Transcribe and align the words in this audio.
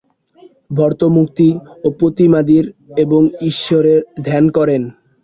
ভক্ত 0.71 1.01
মূর্তি-প্রতিমাদি 1.15 2.57
এবং 2.97 3.21
ঈশ্বরের 3.49 3.99
ধ্যান 4.23 4.45
করেন। 4.49 4.81